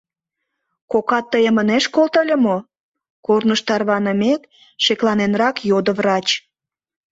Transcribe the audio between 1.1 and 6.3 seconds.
тыйым ынеж колто ыле мо?— корныш тарванымек, шекланенрак йодо врач.